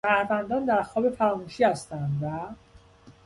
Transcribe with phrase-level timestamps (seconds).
[0.05, 2.53] شهروندان در خواب فراموشی هستند و...